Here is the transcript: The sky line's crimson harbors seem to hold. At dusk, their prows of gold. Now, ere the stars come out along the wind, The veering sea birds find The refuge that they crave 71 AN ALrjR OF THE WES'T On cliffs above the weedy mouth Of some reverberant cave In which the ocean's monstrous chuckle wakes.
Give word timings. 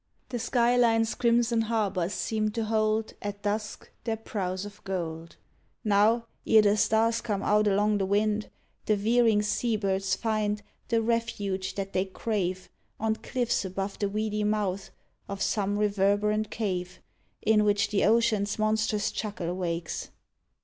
The 0.29 0.39
sky 0.39 0.75
line's 0.77 1.13
crimson 1.13 1.61
harbors 1.61 2.13
seem 2.15 2.49
to 2.53 2.65
hold. 2.65 3.13
At 3.21 3.43
dusk, 3.43 3.91
their 4.03 4.17
prows 4.17 4.65
of 4.65 4.83
gold. 4.83 5.35
Now, 5.83 6.25
ere 6.47 6.63
the 6.63 6.75
stars 6.75 7.21
come 7.21 7.43
out 7.43 7.67
along 7.67 7.99
the 7.99 8.07
wind, 8.07 8.49
The 8.87 8.95
veering 8.95 9.43
sea 9.43 9.75
birds 9.77 10.15
find 10.15 10.63
The 10.87 11.03
refuge 11.03 11.75
that 11.75 11.93
they 11.93 12.05
crave 12.05 12.57
71 12.57 12.65
AN 12.65 12.65
ALrjR 12.65 12.79
OF 12.79 13.13
THE 13.13 13.19
WES'T 13.19 13.27
On 13.27 13.31
cliffs 13.31 13.65
above 13.65 13.99
the 13.99 14.09
weedy 14.09 14.43
mouth 14.43 14.89
Of 15.29 15.41
some 15.43 15.77
reverberant 15.77 16.49
cave 16.49 16.99
In 17.43 17.63
which 17.63 17.89
the 17.91 18.03
ocean's 18.05 18.57
monstrous 18.57 19.11
chuckle 19.11 19.53
wakes. 19.55 20.09